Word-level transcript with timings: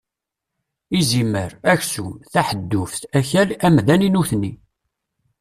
Izimer, 0.99 1.51
aksum, 1.73 2.09
taḥedduft, 2.31 3.01
akal, 3.19 3.49
amdan 3.65 4.05
i 4.07 4.09
nutni. 4.13 4.51